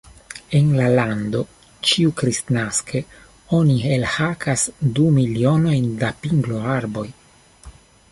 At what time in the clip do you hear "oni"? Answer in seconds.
3.57-3.75